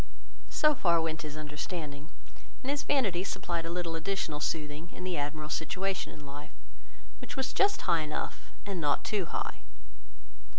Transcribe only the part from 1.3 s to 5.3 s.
understanding; and his vanity supplied a little additional soothing, in the